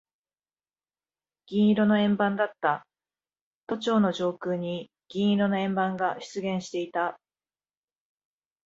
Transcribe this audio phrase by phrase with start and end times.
[1.45, 2.87] 銀色の円盤だった。
[3.67, 7.19] 都庁の上空に銀色の円盤が出現していた。